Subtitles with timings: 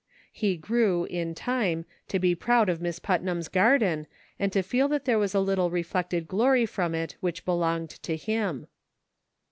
[0.31, 4.07] He grew, in time, to be proud of Miss Putnam's garden,
[4.39, 8.15] and to feel that there was a little reflected glory from it which belonged to
[8.17, 8.65] him.